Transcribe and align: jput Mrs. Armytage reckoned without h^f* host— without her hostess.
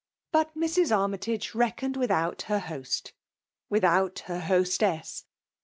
jput 0.33 0.51
Mrs. 0.55 0.91
Armytage 0.97 1.53
reckoned 1.53 1.95
without 1.95 2.39
h^f* 2.47 2.61
host— 2.61 3.13
without 3.69 4.23
her 4.25 4.39
hostess. 4.39 5.25